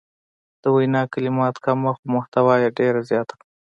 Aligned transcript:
د 0.61 0.63
وینا 0.75 1.01
کلمات 1.13 1.55
کم 1.65 1.79
وو 1.85 1.93
خو 1.97 2.05
محتوا 2.15 2.55
یې 2.63 2.69
ډیره 2.77 3.01
زیاته 3.09 3.33
وه. 3.37 3.43